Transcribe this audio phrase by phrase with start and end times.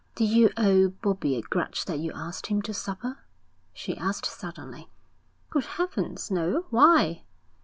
[0.15, 3.19] 'Did you owe Bobbie a grudge that you asked him to supper?'
[3.71, 4.89] she asked suddenly.
[5.51, 6.65] 'Good heavens, no.
[6.71, 7.21] Why?'